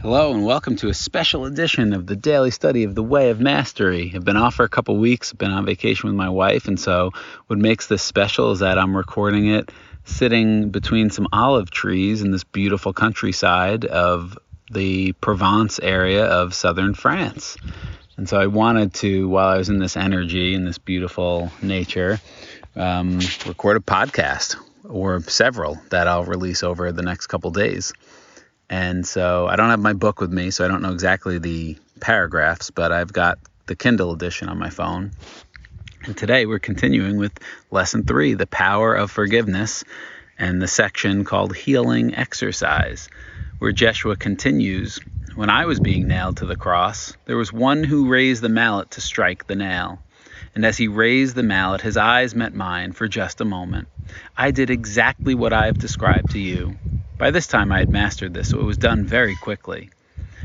Hello 0.00 0.32
and 0.32 0.44
welcome 0.44 0.76
to 0.76 0.88
a 0.88 0.94
special 0.94 1.44
edition 1.44 1.92
of 1.92 2.06
the 2.06 2.14
daily 2.14 2.52
study 2.52 2.84
of 2.84 2.94
the 2.94 3.02
Way 3.02 3.30
of 3.30 3.40
Mastery. 3.40 4.12
I've 4.14 4.24
been 4.24 4.36
off 4.36 4.54
for 4.54 4.62
a 4.62 4.68
couple 4.68 4.96
weeks, 4.96 5.32
been 5.32 5.50
on 5.50 5.66
vacation 5.66 6.08
with 6.08 6.14
my 6.14 6.28
wife, 6.28 6.68
and 6.68 6.78
so 6.78 7.10
what 7.48 7.58
makes 7.58 7.88
this 7.88 8.00
special 8.00 8.52
is 8.52 8.60
that 8.60 8.78
I'm 8.78 8.96
recording 8.96 9.48
it 9.48 9.72
sitting 10.04 10.70
between 10.70 11.10
some 11.10 11.26
olive 11.32 11.72
trees 11.72 12.22
in 12.22 12.30
this 12.30 12.44
beautiful 12.44 12.92
countryside 12.92 13.86
of 13.86 14.38
the 14.70 15.12
Provence 15.14 15.80
area 15.80 16.26
of 16.26 16.54
southern 16.54 16.94
France. 16.94 17.56
And 18.16 18.28
so 18.28 18.38
I 18.38 18.46
wanted 18.46 18.94
to, 18.94 19.28
while 19.28 19.48
I 19.48 19.58
was 19.58 19.68
in 19.68 19.80
this 19.80 19.96
energy 19.96 20.54
and 20.54 20.64
this 20.64 20.78
beautiful 20.78 21.50
nature, 21.60 22.20
um, 22.76 23.18
record 23.46 23.76
a 23.76 23.80
podcast 23.80 24.54
or 24.84 25.20
several 25.22 25.80
that 25.90 26.06
I'll 26.06 26.24
release 26.24 26.62
over 26.62 26.92
the 26.92 27.02
next 27.02 27.26
couple 27.26 27.50
days. 27.50 27.92
And 28.70 29.06
so 29.06 29.46
I 29.46 29.56
don't 29.56 29.70
have 29.70 29.80
my 29.80 29.94
book 29.94 30.20
with 30.20 30.32
me, 30.32 30.50
so 30.50 30.64
I 30.64 30.68
don't 30.68 30.82
know 30.82 30.92
exactly 30.92 31.38
the 31.38 31.78
paragraphs, 32.00 32.70
but 32.70 32.92
I've 32.92 33.12
got 33.12 33.38
the 33.66 33.76
Kindle 33.76 34.12
edition 34.12 34.48
on 34.48 34.58
my 34.58 34.70
phone. 34.70 35.12
And 36.04 36.16
today 36.16 36.46
we're 36.46 36.58
continuing 36.58 37.16
with 37.16 37.32
lesson 37.70 38.04
three, 38.04 38.34
the 38.34 38.46
power 38.46 38.94
of 38.94 39.10
forgiveness, 39.10 39.84
and 40.38 40.60
the 40.60 40.68
section 40.68 41.24
called 41.24 41.56
healing 41.56 42.14
exercise, 42.14 43.08
where 43.58 43.72
Jeshua 43.72 44.16
continues. 44.16 45.00
When 45.34 45.50
I 45.50 45.66
was 45.66 45.80
being 45.80 46.06
nailed 46.06 46.38
to 46.38 46.46
the 46.46 46.56
cross, 46.56 47.16
there 47.26 47.36
was 47.36 47.52
one 47.52 47.84
who 47.84 48.08
raised 48.08 48.42
the 48.42 48.48
mallet 48.48 48.92
to 48.92 49.00
strike 49.00 49.46
the 49.46 49.56
nail. 49.56 50.00
And 50.54 50.64
as 50.64 50.76
he 50.76 50.88
raised 50.88 51.34
the 51.34 51.42
mallet, 51.42 51.80
his 51.80 51.96
eyes 51.96 52.34
met 52.34 52.54
mine 52.54 52.92
for 52.92 53.08
just 53.08 53.40
a 53.40 53.44
moment. 53.44 53.88
I 54.36 54.50
did 54.50 54.70
exactly 54.70 55.34
what 55.34 55.52
I 55.52 55.66
have 55.66 55.78
described 55.78 56.30
to 56.32 56.38
you. 56.38 56.76
By 57.18 57.32
this 57.32 57.48
time 57.48 57.72
I 57.72 57.80
had 57.80 57.90
mastered 57.90 58.32
this, 58.32 58.50
so 58.50 58.60
it 58.60 58.64
was 58.64 58.78
done 58.78 59.04
very 59.04 59.34
quickly. 59.34 59.90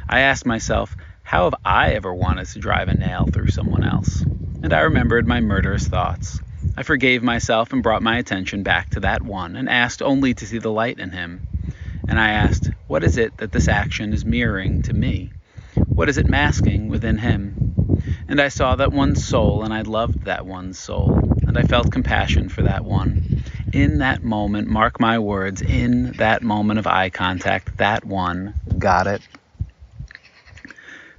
I 0.10 0.22
asked 0.22 0.48
myself, 0.48 0.98
how 1.22 1.44
have 1.44 1.54
I 1.64 1.92
ever 1.92 2.12
wanted 2.12 2.48
to 2.48 2.60
drive 2.60 2.88
a 2.88 2.96
nail 2.96 3.28
through 3.28 3.50
someone 3.50 3.84
else? 3.84 4.22
And 4.64 4.74
I 4.74 4.80
remembered 4.82 5.28
my 5.28 5.40
murderous 5.40 5.88
thoughts. 5.88 6.42
I 6.76 6.82
forgave 6.82 7.22
myself 7.22 7.74
and 7.74 7.84
brought 7.84 8.02
my 8.02 8.18
attention 8.18 8.64
back 8.64 8.90
to 8.92 9.02
that 9.02 9.22
one 9.22 9.56
and 9.56 9.70
asked 9.70 10.02
only 10.02 10.34
to 10.34 10.48
see 10.48 10.58
the 10.58 10.72
light 10.72 10.98
in 10.98 11.12
him. 11.12 11.46
And 12.10 12.20
I 12.20 12.32
asked, 12.32 12.72
what 12.88 13.04
is 13.04 13.18
it 13.18 13.38
that 13.38 13.52
this 13.52 13.68
action 13.68 14.12
is 14.12 14.26
mirroring 14.26 14.82
to 14.84 14.94
me? 14.94 15.32
What 15.76 16.10
is 16.10 16.18
it 16.18 16.28
masking 16.28 16.90
within 16.90 17.20
him? 17.20 18.02
And 18.28 18.42
I 18.42 18.48
saw 18.48 18.78
that 18.78 18.92
one 18.92 19.16
soul, 19.16 19.64
and 19.64 19.72
I 19.72 19.82
loved 19.82 20.26
that 20.26 20.48
one 20.48 20.74
soul, 20.74 21.20
and 21.46 21.56
I 21.56 21.64
felt 21.64 21.92
compassion 21.92 22.50
for 22.50 22.64
that 22.64 22.84
one 22.84 23.44
in 23.74 23.98
that 23.98 24.24
moment, 24.24 24.68
mark 24.68 25.00
my 25.00 25.20
words, 25.20 25.62
in 25.62 26.14
that 26.14 26.44
moment 26.44 26.80
of 26.80 26.88
eye 26.88 27.10
contact, 27.10 27.78
that 27.78 28.06
one 28.06 28.54
got 28.78 29.08
it. 29.08 29.22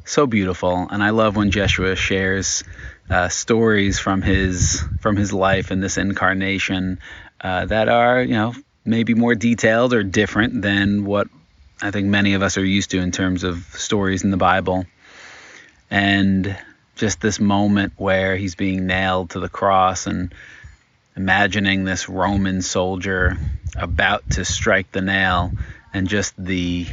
So 0.05 0.27
beautiful, 0.27 0.87
and 0.91 1.03
I 1.03 1.11
love 1.11 1.35
when 1.35 1.51
Jeshua 1.51 1.97
shares 1.97 2.63
uh, 3.11 3.29
stories 3.29 3.99
from 3.99 4.23
his 4.23 4.83
from 5.01 5.17
his 5.17 5.33
life 5.33 5.71
in 5.71 5.81
this 5.81 5.99
incarnation 5.99 7.01
uh, 7.41 7.67
that 7.67 7.89
are, 7.89 8.23
you 8.23 8.35
know, 8.35 8.55
maybe 8.85 9.15
more 9.15 9.35
detailed 9.35 9.93
or 9.93 10.03
different 10.03 10.63
than 10.63 11.05
what 11.05 11.27
I 11.83 11.91
think 11.91 12.07
many 12.07 12.35
of 12.35 12.43
us 12.43 12.57
are 12.57 12.65
used 12.65 12.91
to 12.91 12.99
in 12.99 13.11
terms 13.11 13.45
of 13.45 13.65
stories 13.73 14.25
in 14.25 14.31
the 14.31 14.37
Bible. 14.37 14.87
And 15.91 16.57
just 16.97 17.21
this 17.21 17.41
moment 17.41 17.95
where 17.97 18.37
he's 18.37 18.55
being 18.55 18.87
nailed 18.87 19.31
to 19.31 19.41
the 19.41 19.49
cross 19.49 20.07
and 20.07 20.33
imagining 21.17 21.85
this 21.85 22.09
Roman 22.09 22.63
soldier 22.63 23.37
about 23.77 24.31
to 24.31 24.45
strike 24.45 24.91
the 24.93 25.01
nail 25.01 25.53
and 25.93 26.09
just 26.09 26.35
the 26.37 26.87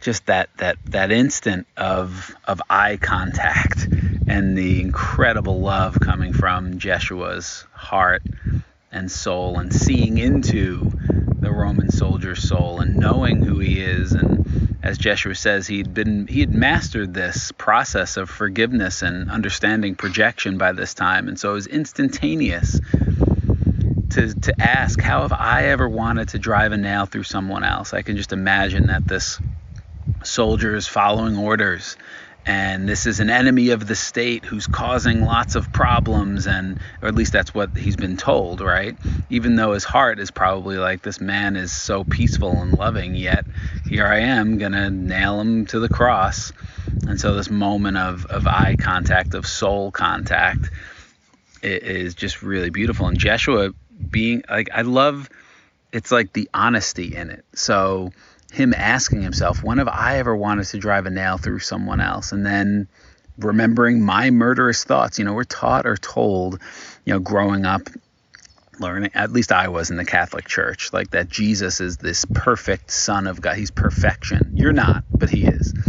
just 0.00 0.26
that 0.26 0.50
that 0.58 0.78
that 0.86 1.10
instant 1.10 1.66
of 1.76 2.34
of 2.44 2.60
eye 2.68 2.96
contact 2.96 3.86
and 4.26 4.56
the 4.56 4.80
incredible 4.80 5.60
love 5.60 5.98
coming 6.00 6.32
from 6.32 6.78
Jeshua's 6.78 7.64
heart 7.72 8.22
and 8.92 9.10
soul 9.10 9.58
and 9.58 9.72
seeing 9.72 10.18
into 10.18 10.90
the 11.40 11.50
Roman 11.52 11.90
soldier's 11.90 12.42
soul 12.48 12.80
and 12.80 12.96
knowing 12.96 13.42
who 13.42 13.58
he 13.58 13.80
is. 13.80 14.12
And 14.12 14.78
as 14.82 14.98
Jeshua 14.98 15.34
says 15.34 15.66
he'd 15.66 15.92
been 15.94 16.26
he 16.26 16.40
had 16.40 16.54
mastered 16.54 17.14
this 17.14 17.52
process 17.52 18.16
of 18.16 18.30
forgiveness 18.30 19.02
and 19.02 19.30
understanding 19.30 19.94
projection 19.94 20.58
by 20.58 20.72
this 20.72 20.94
time. 20.94 21.28
And 21.28 21.38
so 21.38 21.50
it 21.50 21.54
was 21.54 21.66
instantaneous 21.66 22.80
to 24.16 24.34
to 24.34 24.62
ask 24.62 25.00
how 25.00 25.22
have 25.22 25.32
I 25.32 25.66
ever 25.66 25.88
wanted 25.88 26.28
to 26.30 26.38
drive 26.38 26.72
a 26.72 26.76
nail 26.78 27.06
through 27.06 27.24
someone 27.24 27.64
else? 27.64 27.92
I 27.92 28.02
can 28.02 28.16
just 28.16 28.32
imagine 28.32 28.86
that 28.86 29.06
this 29.06 29.40
soldier 30.24 30.74
is 30.74 30.86
following 30.86 31.36
orders 31.36 31.96
and 32.46 32.88
this 32.88 33.06
is 33.06 33.20
an 33.20 33.28
enemy 33.28 33.70
of 33.70 33.86
the 33.86 33.94
state 33.94 34.44
who's 34.44 34.66
causing 34.66 35.20
lots 35.20 35.54
of 35.54 35.70
problems 35.70 36.46
and 36.46 36.78
or 37.02 37.08
at 37.08 37.14
least 37.14 37.32
that's 37.32 37.52
what 37.52 37.76
he's 37.76 37.96
been 37.96 38.16
told 38.16 38.62
right? 38.62 38.96
Even 39.28 39.56
though 39.56 39.72
his 39.72 39.84
heart 39.84 40.18
is 40.18 40.30
probably 40.30 40.78
like 40.78 41.02
this 41.02 41.20
man 41.20 41.54
is 41.54 41.70
so 41.70 42.02
peaceful 42.04 42.62
and 42.62 42.78
loving 42.78 43.14
yet 43.14 43.44
here 43.86 44.06
i 44.06 44.20
am 44.20 44.56
gonna 44.56 44.90
nail 44.90 45.38
him 45.40 45.66
to 45.66 45.78
the 45.78 45.90
cross. 45.90 46.52
And 47.06 47.20
so 47.20 47.34
this 47.34 47.50
moment 47.50 47.98
of, 47.98 48.24
of 48.26 48.46
eye 48.46 48.76
contact 48.78 49.34
of 49.34 49.46
soul 49.46 49.92
contact 49.92 50.70
is 51.62 52.14
just 52.14 52.42
really 52.42 52.70
beautiful. 52.70 53.06
And 53.08 53.18
jeshua 53.18 53.72
being 54.10 54.42
like 54.48 54.68
i 54.74 54.82
love 54.82 55.28
it's 55.92 56.12
like 56.12 56.32
the 56.32 56.48
honesty 56.52 57.14
in 57.14 57.30
it 57.30 57.44
so 57.54 58.12
him 58.52 58.74
asking 58.74 59.22
himself, 59.22 59.62
when 59.62 59.78
have 59.78 59.88
I 59.88 60.18
ever 60.18 60.34
wanted 60.34 60.64
to 60.66 60.78
drive 60.78 61.06
a 61.06 61.10
nail 61.10 61.38
through 61.38 61.58
someone 61.60 62.00
else? 62.00 62.32
And 62.32 62.44
then 62.44 62.88
remembering 63.38 64.00
my 64.00 64.30
murderous 64.30 64.84
thoughts. 64.84 65.18
You 65.18 65.24
know, 65.24 65.34
we're 65.34 65.44
taught 65.44 65.86
or 65.86 65.96
told, 65.96 66.60
you 67.04 67.12
know, 67.12 67.18
growing 67.18 67.66
up, 67.66 67.82
learning, 68.78 69.10
at 69.14 69.32
least 69.32 69.52
I 69.52 69.68
was 69.68 69.90
in 69.90 69.96
the 69.96 70.04
Catholic 70.04 70.46
Church, 70.46 70.92
like 70.92 71.10
that 71.10 71.28
Jesus 71.28 71.80
is 71.80 71.98
this 71.98 72.24
perfect 72.32 72.90
Son 72.90 73.26
of 73.26 73.40
God. 73.40 73.56
He's 73.56 73.70
perfection. 73.70 74.52
You're 74.54 74.72
not, 74.72 75.04
but 75.10 75.30
He 75.30 75.44
is. 75.44 75.74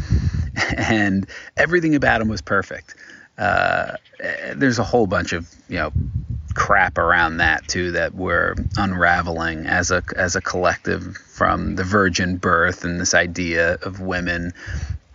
And 0.75 1.27
everything 1.55 1.93
about 1.93 2.19
Him 2.19 2.29
was 2.29 2.41
perfect. 2.41 2.95
Uh, 3.37 3.97
there's 4.55 4.79
a 4.79 4.83
whole 4.83 5.05
bunch 5.05 5.31
of, 5.31 5.47
you 5.69 5.77
know, 5.77 5.91
crap 6.57 6.97
around 6.97 7.37
that 7.37 7.67
too 7.67 7.91
that 7.91 8.15
we're 8.15 8.55
unraveling 8.77 9.67
as 9.67 9.91
a 9.91 10.03
as 10.15 10.35
a 10.35 10.41
collective 10.41 11.15
from 11.15 11.75
the 11.75 11.83
virgin 11.83 12.37
birth 12.37 12.83
and 12.83 12.99
this 12.99 13.13
idea 13.13 13.77
of 13.83 14.01
women 14.01 14.51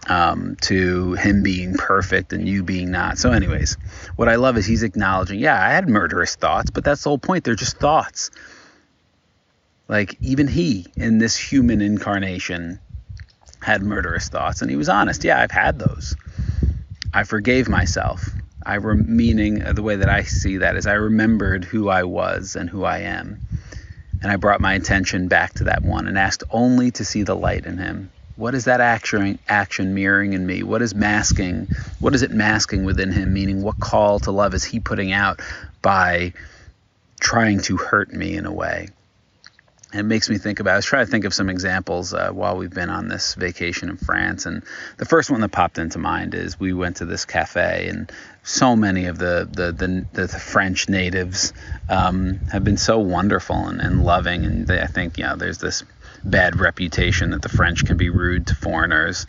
um, 0.06 0.56
to 0.60 1.14
him 1.14 1.42
being 1.42 1.74
perfect 1.74 2.32
and 2.32 2.48
you 2.48 2.62
being 2.62 2.92
not. 2.92 3.18
So, 3.18 3.32
anyways, 3.32 3.76
what 4.14 4.28
I 4.28 4.36
love 4.36 4.56
is 4.56 4.66
he's 4.66 4.84
acknowledging, 4.84 5.40
yeah, 5.40 5.60
I 5.60 5.70
had 5.70 5.88
murderous 5.88 6.36
thoughts, 6.36 6.70
but 6.70 6.84
that's 6.84 7.02
the 7.02 7.08
whole 7.08 7.18
point. 7.18 7.42
They're 7.44 7.56
just 7.56 7.76
thoughts. 7.76 8.30
Like 9.88 10.16
even 10.20 10.46
he 10.46 10.86
in 10.96 11.18
this 11.18 11.36
human 11.36 11.82
incarnation 11.82 12.78
had 13.60 13.82
murderous 13.82 14.28
thoughts, 14.28 14.62
and 14.62 14.70
he 14.70 14.76
was 14.76 14.88
honest. 14.88 15.24
Yeah, 15.24 15.40
I've 15.40 15.50
had 15.50 15.80
those. 15.80 16.14
I 17.12 17.24
forgave 17.24 17.68
myself. 17.68 18.28
I 18.64 18.76
rem- 18.76 19.16
meaning 19.16 19.62
uh, 19.62 19.72
the 19.72 19.82
way 19.82 19.96
that 19.96 20.08
I 20.08 20.22
see 20.22 20.58
that 20.58 20.76
is 20.76 20.86
I 20.86 20.94
remembered 20.94 21.64
who 21.64 21.88
I 21.88 22.04
was 22.04 22.56
and 22.56 22.68
who 22.68 22.84
I 22.84 22.98
am, 22.98 23.42
and 24.22 24.30
I 24.30 24.36
brought 24.36 24.60
my 24.60 24.74
attention 24.74 25.28
back 25.28 25.54
to 25.54 25.64
that 25.64 25.82
one 25.82 26.06
and 26.06 26.18
asked 26.18 26.44
only 26.50 26.90
to 26.92 27.04
see 27.04 27.22
the 27.22 27.34
light 27.34 27.66
in 27.66 27.78
him. 27.78 28.10
What 28.36 28.54
is 28.54 28.64
that 28.64 28.80
action 28.80 29.38
action 29.48 29.94
mirroring 29.94 30.32
in 30.32 30.46
me? 30.46 30.62
What 30.62 30.82
is 30.82 30.94
masking? 30.94 31.68
What 32.00 32.14
is 32.14 32.22
it 32.22 32.30
masking 32.30 32.84
within 32.84 33.12
him? 33.12 33.32
Meaning, 33.32 33.62
what 33.62 33.78
call 33.78 34.20
to 34.20 34.30
love 34.30 34.54
is 34.54 34.64
he 34.64 34.80
putting 34.80 35.12
out 35.12 35.40
by 35.82 36.32
trying 37.20 37.60
to 37.62 37.76
hurt 37.76 38.12
me 38.12 38.36
in 38.36 38.46
a 38.46 38.52
way? 38.52 38.88
And 39.92 40.00
it 40.00 40.04
makes 40.04 40.30
me 40.30 40.38
think 40.38 40.58
about. 40.60 40.72
I 40.72 40.76
was 40.76 40.86
trying 40.86 41.04
to 41.04 41.10
think 41.10 41.26
of 41.26 41.34
some 41.34 41.50
examples 41.50 42.14
uh, 42.14 42.30
while 42.30 42.56
we've 42.56 42.72
been 42.72 42.88
on 42.88 43.08
this 43.08 43.34
vacation 43.34 43.90
in 43.90 43.98
France, 43.98 44.46
and 44.46 44.62
the 44.96 45.04
first 45.04 45.30
one 45.30 45.42
that 45.42 45.52
popped 45.52 45.78
into 45.78 45.98
mind 45.98 46.34
is 46.34 46.58
we 46.58 46.72
went 46.72 46.96
to 46.96 47.04
this 47.04 47.26
cafe, 47.26 47.88
and 47.90 48.10
so 48.42 48.74
many 48.74 49.06
of 49.06 49.18
the 49.18 49.48
the 49.50 49.72
the, 49.72 50.06
the 50.12 50.28
French 50.28 50.88
natives 50.88 51.52
um, 51.88 52.40
have 52.50 52.64
been 52.64 52.76
so 52.76 52.98
wonderful 52.98 53.56
and, 53.56 53.80
and 53.80 54.04
loving, 54.04 54.44
and 54.44 54.66
they, 54.66 54.80
I 54.80 54.86
think 54.86 55.18
you 55.18 55.24
know 55.24 55.36
there's 55.36 55.58
this 55.58 55.84
bad 56.24 56.58
reputation 56.60 57.30
that 57.30 57.42
the 57.42 57.48
French 57.48 57.84
can 57.84 57.96
be 57.96 58.10
rude 58.10 58.48
to 58.48 58.54
foreigners 58.54 59.26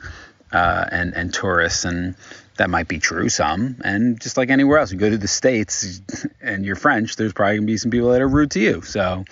uh, 0.52 0.86
and 0.92 1.14
and 1.14 1.34
tourists, 1.34 1.86
and 1.86 2.16
that 2.58 2.70
might 2.70 2.88
be 2.88 3.00
true 3.00 3.30
some 3.30 3.78
and 3.84 4.22
just 4.22 4.38
like 4.38 4.52
anywhere 4.52 4.78
else 4.78 4.92
you 4.92 4.98
go 5.00 5.10
to 5.10 5.18
the 5.18 5.28
states 5.28 6.00
and 6.40 6.64
you're 6.64 6.76
french 6.76 7.16
there's 7.16 7.34
probably 7.34 7.58
to 7.58 7.66
be 7.66 7.78
some 7.78 7.90
people 7.90 8.12
that 8.12 8.22
are 8.22 8.28
rude 8.28 8.52
to 8.52 8.60
you. 8.60 8.82
So 8.84 9.26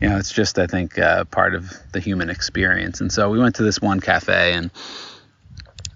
you 0.00 0.08
know 0.08 0.16
it's 0.16 0.32
just 0.32 0.58
i 0.58 0.66
think 0.66 0.98
uh, 0.98 1.24
part 1.24 1.54
of 1.54 1.70
the 1.92 2.00
human 2.00 2.30
experience. 2.30 3.00
And 3.00 3.12
so 3.12 3.30
we 3.30 3.38
went 3.38 3.56
to 3.56 3.62
this 3.62 3.80
one 3.80 4.00
cafe 4.00 4.54
and 4.54 4.70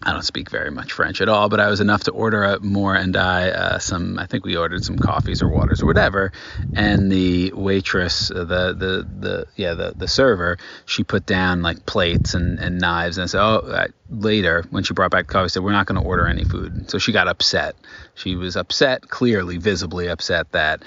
I 0.07 0.13
don't 0.13 0.23
speak 0.23 0.51
very 0.51 0.71
much 0.71 0.93
French 0.93 1.21
at 1.21 1.29
all, 1.29 1.49
but 1.49 1.59
I 1.59 1.69
was 1.69 1.81
enough 1.81 2.05
to 2.05 2.13
order 2.13 2.59
more 2.61 2.95
and 2.95 3.17
I 3.17 3.51
uh, 3.51 3.79
some. 3.81 4.19
I 4.19 4.27
think 4.27 4.45
we 4.45 4.57
ordered 4.57 4.85
some 4.85 4.99
coffees 4.99 5.43
or 5.43 5.49
waters 5.49 5.83
or 5.83 5.87
whatever. 5.87 6.33
And 6.75 7.11
the 7.11 7.53
waitress, 7.53 8.31
uh, 8.31 8.45
the 8.45 8.73
the 8.73 9.09
the 9.19 9.47
yeah 9.57 9.75
the 9.75 9.95
the 9.97 10.07
server, 10.07 10.59
she 10.85 11.03
put 11.03 11.27
down 11.27 11.63
like 11.63 11.85
plates 11.87 12.35
and, 12.35 12.61
and 12.61 12.79
knives 12.79 13.19
and 13.19 13.25
I 13.25 13.27
said, 13.27 13.41
oh. 13.43 13.73
I, 13.75 13.87
later 14.09 14.65
when 14.71 14.85
she 14.85 14.95
brought 14.95 15.11
back 15.11 15.27
the 15.27 15.33
coffee, 15.33 15.49
said 15.49 15.63
we're 15.63 15.73
not 15.73 15.87
going 15.87 16.01
to 16.01 16.07
order 16.07 16.27
any 16.27 16.45
food. 16.45 16.91
So 16.91 16.99
she 16.99 17.13
got 17.13 17.29
upset. 17.29 17.75
She 18.15 18.37
was 18.37 18.57
upset, 18.57 19.09
clearly, 19.09 19.59
visibly 19.59 20.09
upset 20.09 20.53
that 20.53 20.83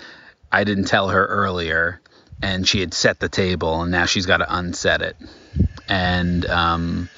I 0.51 0.63
didn't 0.63 0.85
tell 0.85 1.09
her 1.09 1.25
earlier, 1.25 2.01
and 2.41 2.67
she 2.67 2.79
had 2.79 2.93
set 2.93 3.19
the 3.19 3.29
table, 3.29 3.81
and 3.81 3.91
now 3.91 4.05
she's 4.05 4.25
got 4.25 4.37
to 4.37 4.55
unset 4.55 5.01
it. 5.01 5.17
And 5.87 6.45
um, 6.45 7.09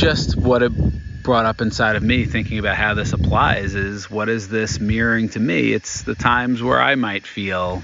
just 0.00 0.34
what 0.34 0.62
it 0.62 0.72
brought 1.22 1.44
up 1.44 1.60
inside 1.60 1.94
of 1.94 2.02
me 2.02 2.24
thinking 2.24 2.58
about 2.58 2.74
how 2.74 2.94
this 2.94 3.12
applies 3.12 3.74
is 3.74 4.10
what 4.10 4.30
is 4.30 4.48
this 4.48 4.80
mirroring 4.80 5.28
to 5.28 5.38
me? 5.38 5.74
It's 5.74 6.04
the 6.04 6.14
times 6.14 6.62
where 6.62 6.80
I 6.80 6.94
might 6.94 7.26
feel 7.26 7.82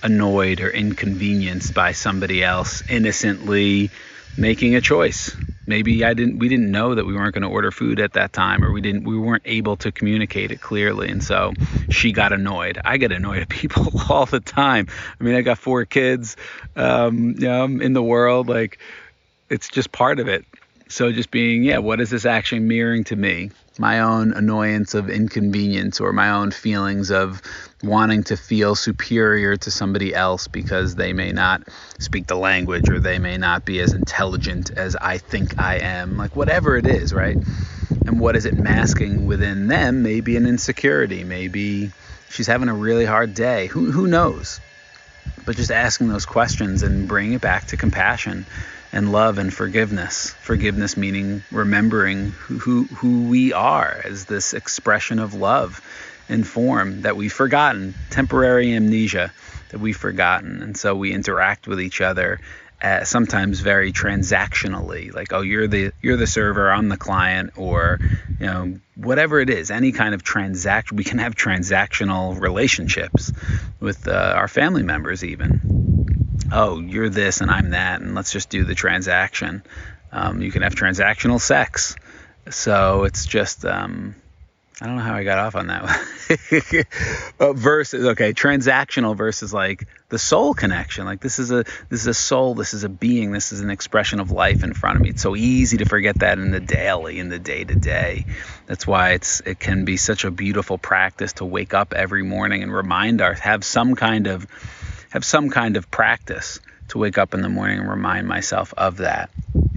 annoyed 0.00 0.60
or 0.60 0.70
inconvenienced 0.70 1.74
by 1.74 1.90
somebody 1.90 2.44
else 2.44 2.88
innocently 2.88 3.90
making 4.38 4.76
a 4.76 4.80
choice. 4.80 5.36
Maybe 5.66 6.04
I 6.04 6.14
didn't 6.14 6.38
we 6.38 6.48
didn't 6.48 6.70
know 6.70 6.94
that 6.94 7.04
we 7.04 7.14
weren't 7.14 7.34
going 7.34 7.42
to 7.42 7.48
order 7.48 7.72
food 7.72 7.98
at 7.98 8.12
that 8.12 8.32
time 8.32 8.62
or 8.62 8.70
we 8.70 8.80
didn't 8.80 9.02
we 9.02 9.18
weren't 9.18 9.42
able 9.44 9.76
to 9.78 9.90
communicate 9.90 10.52
it 10.52 10.60
clearly 10.60 11.08
and 11.10 11.20
so 11.20 11.52
she 11.90 12.12
got 12.12 12.32
annoyed. 12.32 12.78
I 12.84 12.96
get 12.96 13.10
annoyed 13.10 13.42
at 13.42 13.48
people 13.60 13.90
all 14.08 14.26
the 14.26 14.38
time. 14.38 14.86
I 15.20 15.24
mean, 15.24 15.34
I 15.34 15.40
got 15.40 15.58
four 15.58 15.84
kids 15.84 16.36
um 16.76 17.34
you 17.40 17.48
know, 17.48 17.64
in 17.64 17.92
the 17.92 18.04
world 18.04 18.48
like 18.48 18.78
it's 19.50 19.68
just 19.68 19.90
part 19.90 20.20
of 20.20 20.28
it. 20.28 20.44
So 20.88 21.10
just 21.10 21.32
being, 21.32 21.64
yeah, 21.64 21.78
what 21.78 22.00
is 22.00 22.10
this 22.10 22.24
actually 22.24 22.60
mirroring 22.60 23.04
to 23.04 23.16
me? 23.16 23.50
My 23.76 24.00
own 24.00 24.32
annoyance 24.32 24.94
of 24.94 25.10
inconvenience 25.10 26.00
or 26.00 26.12
my 26.12 26.30
own 26.30 26.52
feelings 26.52 27.10
of 27.10 27.42
wanting 27.82 28.22
to 28.24 28.36
feel 28.36 28.76
superior 28.76 29.56
to 29.56 29.70
somebody 29.70 30.14
else 30.14 30.46
because 30.46 30.94
they 30.94 31.12
may 31.12 31.32
not 31.32 31.62
speak 31.98 32.28
the 32.28 32.36
language 32.36 32.88
or 32.88 33.00
they 33.00 33.18
may 33.18 33.36
not 33.36 33.64
be 33.64 33.80
as 33.80 33.94
intelligent 33.94 34.70
as 34.70 34.94
I 34.94 35.18
think 35.18 35.58
I 35.58 35.78
am. 35.78 36.16
Like 36.16 36.36
whatever 36.36 36.76
it 36.76 36.86
is, 36.86 37.12
right? 37.12 37.36
And 38.06 38.20
what 38.20 38.36
is 38.36 38.46
it 38.46 38.54
masking 38.54 39.26
within 39.26 39.66
them? 39.66 40.04
Maybe 40.04 40.36
an 40.36 40.46
insecurity, 40.46 41.24
maybe 41.24 41.90
she's 42.30 42.46
having 42.46 42.68
a 42.68 42.74
really 42.74 43.04
hard 43.04 43.34
day. 43.34 43.66
Who 43.66 43.90
who 43.90 44.06
knows? 44.06 44.60
But 45.44 45.56
just 45.56 45.72
asking 45.72 46.08
those 46.08 46.26
questions 46.26 46.84
and 46.84 47.08
bringing 47.08 47.32
it 47.34 47.40
back 47.40 47.66
to 47.68 47.76
compassion 47.76 48.46
and 48.96 49.12
love 49.12 49.36
and 49.36 49.52
forgiveness. 49.52 50.30
Forgiveness 50.40 50.96
meaning 50.96 51.42
remembering 51.52 52.30
who, 52.30 52.58
who, 52.58 52.84
who 52.84 53.28
we 53.28 53.52
are 53.52 54.00
as 54.02 54.24
this 54.24 54.54
expression 54.54 55.18
of 55.18 55.34
love 55.34 55.82
and 56.30 56.46
form 56.46 57.02
that 57.02 57.14
we've 57.14 57.32
forgotten, 57.32 57.94
temporary 58.08 58.72
amnesia 58.72 59.34
that 59.68 59.80
we've 59.80 59.98
forgotten. 59.98 60.62
And 60.62 60.78
so 60.78 60.94
we 60.94 61.12
interact 61.12 61.68
with 61.68 61.78
each 61.78 62.00
other 62.00 62.40
uh, 62.80 63.04
sometimes 63.04 63.60
very 63.60 63.90
transactionally 63.90 65.10
like 65.14 65.32
oh 65.32 65.40
you're 65.40 65.66
the 65.66 65.92
you're 66.02 66.18
the 66.18 66.26
server 66.26 66.70
i'm 66.70 66.90
the 66.90 66.98
client 66.98 67.56
or 67.56 67.98
you 68.38 68.44
know 68.44 68.78
whatever 68.96 69.40
it 69.40 69.48
is 69.48 69.70
any 69.70 69.92
kind 69.92 70.14
of 70.14 70.22
transaction 70.22 70.94
we 70.94 71.02
can 71.02 71.18
have 71.18 71.34
transactional 71.34 72.38
relationships 72.38 73.32
with 73.80 74.06
uh, 74.06 74.34
our 74.36 74.46
family 74.46 74.82
members 74.82 75.24
even 75.24 75.75
oh, 76.52 76.80
you're 76.80 77.08
this 77.08 77.40
and 77.40 77.50
I'm 77.50 77.70
that, 77.70 78.00
and 78.00 78.14
let's 78.14 78.32
just 78.32 78.50
do 78.50 78.64
the 78.64 78.74
transaction. 78.74 79.62
Um, 80.12 80.40
you 80.40 80.50
can 80.50 80.62
have 80.62 80.74
transactional 80.74 81.40
sex. 81.40 81.96
So 82.50 83.04
it's 83.04 83.26
just, 83.26 83.64
um, 83.64 84.14
I 84.80 84.86
don't 84.86 84.96
know 84.96 85.02
how 85.02 85.14
I 85.14 85.24
got 85.24 85.38
off 85.38 85.56
on 85.56 85.68
that. 85.68 86.86
uh, 87.40 87.52
versus, 87.54 88.06
okay, 88.08 88.32
transactional 88.32 89.16
versus 89.16 89.52
like 89.52 89.88
the 90.10 90.18
soul 90.18 90.52
connection. 90.54 91.06
Like 91.06 91.20
this 91.20 91.38
is 91.38 91.50
a 91.50 91.64
this 91.88 92.02
is 92.02 92.06
a 92.06 92.14
soul. 92.14 92.54
This 92.54 92.74
is 92.74 92.84
a 92.84 92.88
being. 92.88 93.32
This 93.32 93.52
is 93.52 93.60
an 93.60 93.70
expression 93.70 94.20
of 94.20 94.30
life 94.30 94.62
in 94.62 94.74
front 94.74 94.96
of 94.96 95.02
me. 95.02 95.10
It's 95.10 95.22
so 95.22 95.34
easy 95.34 95.78
to 95.78 95.86
forget 95.86 96.18
that 96.20 96.38
in 96.38 96.50
the 96.50 96.60
daily, 96.60 97.18
in 97.18 97.30
the 97.30 97.38
day 97.38 97.64
to 97.64 97.74
day. 97.74 98.26
That's 98.66 98.86
why 98.86 99.12
it's 99.12 99.40
it 99.40 99.58
can 99.58 99.84
be 99.84 99.96
such 99.96 100.24
a 100.24 100.30
beautiful 100.30 100.78
practice 100.78 101.32
to 101.34 101.44
wake 101.44 101.74
up 101.74 101.94
every 101.94 102.22
morning 102.22 102.62
and 102.62 102.72
remind 102.72 103.22
our 103.22 103.32
have 103.32 103.64
some 103.64 103.94
kind 103.94 104.26
of 104.26 104.46
have 105.16 105.24
some 105.24 105.48
kind 105.48 105.78
of 105.78 105.90
practice 105.90 106.60
to 106.88 106.98
wake 106.98 107.16
up 107.16 107.32
in 107.32 107.40
the 107.40 107.48
morning 107.48 107.78
and 107.78 107.88
remind 107.88 108.28
myself 108.28 108.74
of 108.76 108.98
that 108.98 109.30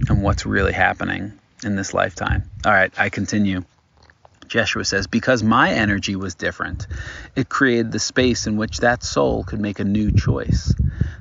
and 0.06 0.22
what's 0.22 0.44
really 0.44 0.74
happening 0.74 1.32
in 1.64 1.76
this 1.76 1.94
lifetime. 1.94 2.50
All 2.62 2.72
right, 2.72 2.92
I 2.98 3.08
continue. 3.08 3.64
Jeshua 4.48 4.84
says, 4.84 5.06
Because 5.06 5.42
my 5.42 5.70
energy 5.70 6.14
was 6.14 6.34
different, 6.34 6.86
it 7.36 7.48
created 7.48 7.90
the 7.90 7.98
space 7.98 8.46
in 8.46 8.58
which 8.58 8.80
that 8.80 9.02
soul 9.02 9.42
could 9.42 9.60
make 9.60 9.78
a 9.78 9.84
new 9.84 10.12
choice. 10.12 10.74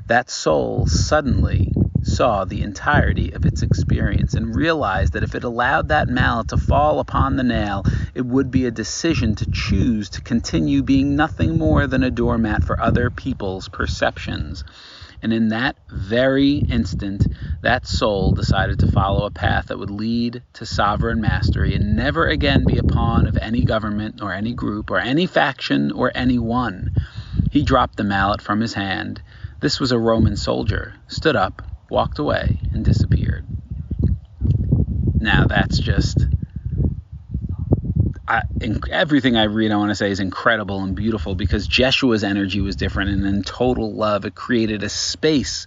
That 0.08 0.30
soul 0.30 0.86
suddenly 0.86 1.72
saw 2.04 2.46
the 2.46 2.62
entirety 2.62 3.32
of 3.32 3.46
its 3.46 3.62
experience 3.62 4.34
and 4.34 4.56
realized 4.56 5.14
that 5.14 5.24
if 5.24 5.36
it 5.36 5.44
allowed 5.44 5.90
that 5.90 6.08
mallet 6.08 6.48
to 6.50 6.58
fall 6.58 7.00
upon 7.00 7.36
the 7.36 7.44
nail, 7.44 7.84
it 8.14 8.26
would 8.26 8.52
be 8.52 8.66
a 8.66 8.72
decision 8.72 9.36
to 9.36 9.50
choose 9.52 10.10
to 10.10 10.22
continue 10.22 10.82
being 10.82 11.16
nothing 11.16 11.58
more 11.58 11.88
than 11.88 12.04
a 12.04 12.12
doormat 12.12 12.64
for 12.64 12.80
other 12.80 13.10
people's 13.10 13.70
perceptions. 13.70 14.64
And 15.22 15.34
in 15.34 15.50
that 15.50 15.76
very 15.92 16.58
instant, 16.58 17.28
that 17.62 17.86
soul 17.86 18.32
decided 18.32 18.80
to 18.80 18.92
follow 18.92 19.26
a 19.26 19.32
path 19.32 19.68
that 19.68 19.78
would 19.78 19.90
lead 19.90 20.44
to 20.54 20.66
sovereign 20.66 21.20
mastery 21.20 21.76
and 21.76 21.96
never 21.96 22.28
again 22.28 22.64
be 22.66 22.78
a 22.78 22.84
pawn 22.84 23.28
of 23.28 23.38
any 23.38 23.66
government 23.66 24.22
or 24.22 24.34
any 24.34 24.54
group 24.54 24.90
or 24.90 24.98
any 24.98 25.26
faction 25.26 25.92
or 25.92 26.12
any 26.16 26.40
one. 26.40 26.96
He 27.52 27.64
dropped 27.64 27.98
the 27.98 28.04
mallet 28.06 28.42
from 28.42 28.62
his 28.62 28.74
hand. 28.74 29.22
This 29.60 29.80
was 29.80 29.92
a 29.92 30.00
Roman 30.00 30.38
soldier, 30.38 30.94
stood 31.10 31.36
up, 31.36 31.62
walked 31.90 32.20
away, 32.20 32.60
and 32.74 32.86
disappeared. 32.86 33.48
Now, 35.20 35.46
that's 35.48 35.80
just. 35.80 36.28
I, 38.28 38.44
in, 38.60 38.80
everything 38.92 39.38
I 39.38 39.44
read, 39.46 39.72
I 39.72 39.78
want 39.78 39.90
to 39.90 39.96
say, 39.96 40.12
is 40.12 40.20
incredible 40.20 40.84
and 40.84 40.96
beautiful 40.96 41.36
because 41.36 41.68
Jeshua's 41.68 42.24
energy 42.24 42.62
was 42.62 42.76
different, 42.76 43.12
and 43.12 43.26
in 43.26 43.44
total 43.44 43.94
love, 43.94 44.26
it 44.26 44.36
created 44.36 44.84
a 44.84 44.90
space 44.90 45.66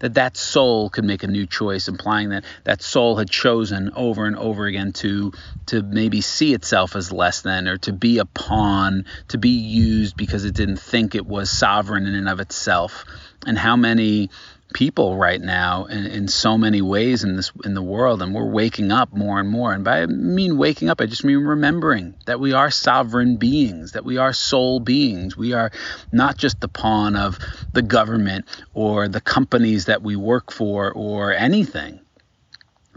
that 0.00 0.14
that 0.14 0.36
soul 0.36 0.90
could 0.90 1.04
make 1.04 1.22
a 1.22 1.28
new 1.28 1.46
choice, 1.46 1.88
implying 1.88 2.30
that 2.30 2.44
that 2.64 2.82
soul 2.82 3.16
had 3.16 3.30
chosen 3.30 3.92
over 3.94 4.26
and 4.26 4.36
over 4.36 4.66
again 4.66 4.92
to 4.92 5.32
to 5.66 5.82
maybe 5.82 6.20
see 6.20 6.54
itself 6.54 6.96
as 6.96 7.12
less 7.12 7.42
than, 7.42 7.68
or 7.68 7.78
to 7.78 7.92
be 7.92 8.18
a 8.18 8.24
pawn, 8.24 9.06
to 9.28 9.38
be 9.38 9.50
used 9.50 10.16
because 10.16 10.44
it 10.44 10.54
didn't 10.54 10.78
think 10.78 11.14
it 11.14 11.26
was 11.26 11.50
sovereign 11.50 12.06
in 12.06 12.14
and 12.14 12.28
of 12.28 12.40
itself. 12.40 13.04
And 13.46 13.58
how 13.58 13.76
many 13.76 14.30
people 14.72 15.16
right 15.16 15.40
now 15.40 15.84
in, 15.84 16.06
in 16.06 16.28
so 16.28 16.58
many 16.58 16.82
ways 16.82 17.24
in 17.24 17.36
this 17.36 17.52
in 17.64 17.74
the 17.74 17.82
world 17.82 18.22
and 18.22 18.34
we're 18.34 18.50
waking 18.50 18.90
up 18.90 19.12
more 19.12 19.38
and 19.38 19.48
more. 19.48 19.72
And 19.72 19.84
by 19.84 20.02
I 20.02 20.06
mean 20.06 20.56
waking 20.56 20.88
up 20.88 21.00
I 21.00 21.06
just 21.06 21.24
mean 21.24 21.38
remembering 21.38 22.14
that 22.26 22.40
we 22.40 22.52
are 22.52 22.70
sovereign 22.70 23.36
beings 23.36 23.92
that 23.92 24.04
we 24.04 24.18
are 24.18 24.32
soul 24.32 24.80
beings. 24.80 25.36
We 25.36 25.52
are 25.52 25.70
not 26.10 26.36
just 26.36 26.60
the 26.60 26.68
pawn 26.68 27.16
of 27.16 27.38
the 27.72 27.82
government 27.82 28.46
or 28.74 29.08
the 29.08 29.20
companies 29.20 29.86
that 29.86 30.02
we 30.02 30.16
work 30.16 30.50
for 30.50 30.92
or 30.92 31.32
anything. 31.32 32.00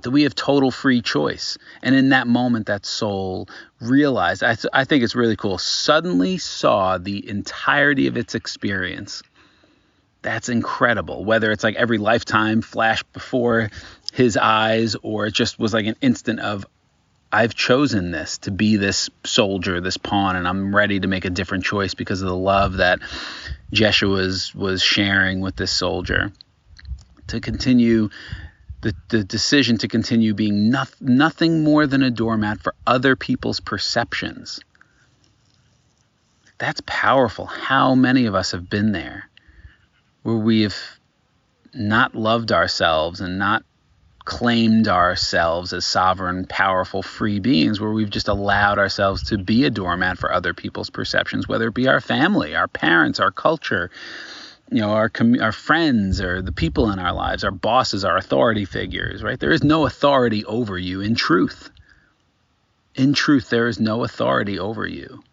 That 0.04 0.12
we 0.12 0.24
have 0.24 0.36
total 0.36 0.70
free 0.72 1.02
choice. 1.02 1.58
And 1.82 1.96
in 1.96 2.10
that 2.10 2.28
moment 2.28 2.68
that 2.68 2.86
soul 2.86 3.48
realized 3.82 4.44
I, 4.44 4.54
th- 4.56 4.72
I 4.72 4.84
think 4.84 5.04
it's 5.04 5.16
really 5.16 5.36
cool. 5.36 5.58
Suddenly 5.58 6.38
saw 6.38 6.98
the 6.98 7.28
entirety 7.28 8.08
of 8.08 8.16
its 8.16 8.36
experience 8.36 9.24
that's 10.25 10.50
incredible. 10.50 11.24
Whether 11.24 11.51
it's 11.51 11.63
like 11.63 11.75
every 11.75 12.00
lifetime 12.00 12.63
flashed 12.63 13.13
before 13.13 13.70
his 14.12 14.38
eyes 14.38 14.96
or 15.03 15.27
it 15.27 15.36
just 15.36 15.60
was 15.60 15.72
like 15.72 15.86
an 15.86 15.96
instant 16.01 16.39
of, 16.39 16.65
I've 17.32 17.53
chosen 17.53 18.10
this 18.10 18.39
to 18.39 18.51
be 18.51 18.77
this 18.77 19.12
soldier, 19.24 19.79
this 19.82 19.98
pawn, 19.98 20.36
and 20.36 20.48
I'm 20.48 20.75
ready 20.75 21.00
to 21.00 21.08
make 21.08 21.25
a 21.25 21.29
different 21.29 21.63
choice 21.63 21.94
because 21.94 22.24
of 22.24 22.27
the 22.27 22.36
love 22.36 22.77
that 22.77 23.00
Jeshua 23.72 24.27
was, 24.55 24.82
sharing 24.82 25.41
with 25.41 25.58
this 25.58 25.72
soldier. 25.72 26.32
To 27.27 27.39
continue, 27.39 28.10
the, 28.82 28.96
the 29.10 29.24
decision 29.24 29.77
to 29.79 29.88
continue 29.88 30.34
being 30.34 30.72
no, 30.72 30.86
nothing 31.00 31.63
more 31.63 31.86
than 31.86 32.01
a 32.01 32.10
doormat 32.10 32.62
for 32.62 32.74
other 32.88 33.15
people's 33.15 33.60
perceptions. 33.60 34.60
That's 36.58 36.82
powerful. 36.88 37.46
How 37.46 37.94
many 37.94 38.25
of 38.25 38.34
us 38.34 38.53
have 38.53 38.67
been 38.67 38.91
there? 38.91 39.29
Where 40.25 40.36
we've 40.36 41.00
not 41.75 42.15
loved 42.15 42.51
ourselves 42.51 43.22
and 43.22 43.38
not 43.38 43.63
claimed 44.25 44.88
ourselves 44.88 45.72
as 45.72 45.86
sovereign, 45.86 46.48
powerful, 46.48 47.03
free 47.03 47.39
beings, 47.39 47.79
where 47.79 47.91
we've 47.91 48.10
just 48.10 48.27
allowed 48.27 48.79
ourselves 48.79 49.22
to 49.29 49.38
be 49.38 49.65
a 49.65 49.70
doormat 49.70 50.17
for 50.17 50.34
other 50.34 50.55
people's 50.55 50.89
perceptions, 50.89 51.48
whether 51.48 51.67
it 51.67 51.75
be 51.75 51.88
our 51.88 52.01
family, 52.01 52.55
our 52.55 52.67
parents, 52.67 53.20
our 53.20 53.29
culture, 53.29 53.91
you 54.72 54.82
know, 54.82 54.89
our 54.89 55.10
com- 55.10 55.39
our 55.39 55.51
friends, 55.51 56.20
or 56.20 56.41
the 56.41 56.51
people 56.51 56.89
in 56.89 56.98
our 56.98 57.13
lives, 57.13 57.44
our 57.44 57.51
bosses, 57.51 58.03
our 58.03 58.17
authority 58.17 58.65
figures. 58.65 59.22
Right? 59.22 59.39
There 59.39 59.51
is 59.51 59.63
no 59.63 59.86
authority 59.86 60.44
over 60.46 60.75
you 60.75 61.01
in 61.01 61.13
truth. 61.13 61.70
In 62.96 63.13
truth, 63.13 63.51
there 63.51 63.67
is 63.67 63.79
no 63.79 64.03
authority 64.03 64.58
over 64.58 64.88
you. 64.88 65.24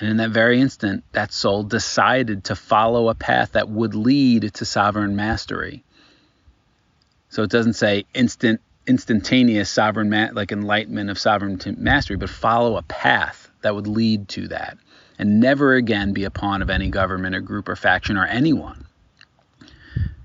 And 0.00 0.10
in 0.10 0.16
that 0.18 0.30
very 0.30 0.60
instant, 0.60 1.04
that 1.12 1.32
soul 1.32 1.64
decided 1.64 2.44
to 2.44 2.56
follow 2.56 3.08
a 3.08 3.14
path 3.14 3.52
that 3.52 3.68
would 3.68 3.94
lead 3.94 4.54
to 4.54 4.64
sovereign 4.64 5.16
mastery. 5.16 5.82
So 7.30 7.42
it 7.42 7.50
doesn't 7.50 7.74
say 7.74 8.06
instant, 8.14 8.60
instantaneous 8.86 9.68
sovereign, 9.70 10.08
ma- 10.08 10.30
like 10.32 10.52
enlightenment 10.52 11.10
of 11.10 11.18
sovereign 11.18 11.60
mastery, 11.78 12.16
but 12.16 12.30
follow 12.30 12.76
a 12.76 12.82
path 12.82 13.50
that 13.62 13.74
would 13.74 13.86
lead 13.86 14.28
to 14.28 14.48
that, 14.48 14.78
and 15.18 15.40
never 15.40 15.74
again 15.74 16.12
be 16.12 16.24
a 16.24 16.30
pawn 16.30 16.62
of 16.62 16.70
any 16.70 16.88
government 16.88 17.34
or 17.34 17.40
group 17.40 17.68
or 17.68 17.76
faction 17.76 18.16
or 18.16 18.24
anyone. 18.24 18.87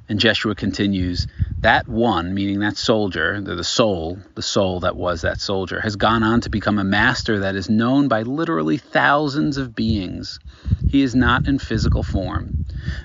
And 0.10 0.20
Jeshua 0.20 0.56
continues, 0.56 1.28
that 1.62 1.88
one, 1.88 2.34
meaning 2.34 2.60
that 2.60 2.76
soldier, 2.76 3.40
the, 3.40 3.64
soul, 3.64 4.20
the 4.36 4.42
soul 4.42 4.82
that 4.82 4.98
was 4.98 5.22
that 5.22 5.40
soldier, 5.40 5.80
has 5.80 5.96
gone 5.96 6.24
on 6.24 6.42
to 6.42 6.50
become 6.50 6.78
a 6.78 6.84
master 6.84 7.40
that 7.40 7.56
is 7.56 7.70
known 7.70 8.10
by 8.10 8.24
literally 8.24 8.78
thousands 8.78 9.56
of 9.56 9.74
beings. 9.74 10.40
He 10.86 11.04
is 11.04 11.16
not 11.16 11.48
in 11.48 11.60
physical 11.60 12.04
form. 12.04 12.54